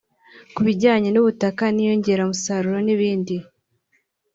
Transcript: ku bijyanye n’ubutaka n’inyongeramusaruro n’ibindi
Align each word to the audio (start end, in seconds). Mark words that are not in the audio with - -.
ku 0.53 0.59
bijyanye 0.67 1.09
n’ubutaka 1.11 1.63
n’inyongeramusaruro 1.69 2.77
n’ibindi 2.85 3.35